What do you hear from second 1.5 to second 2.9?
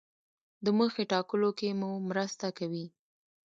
کې مو مرسته کوي.